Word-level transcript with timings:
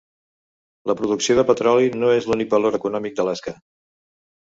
La 0.91 0.95
producció 1.01 1.37
de 1.41 1.45
petroli 1.51 1.93
no 1.99 2.11
és 2.17 2.31
l'únic 2.33 2.53
valor 2.57 2.81
econòmic 2.83 3.19
d'Alaska. 3.21 3.59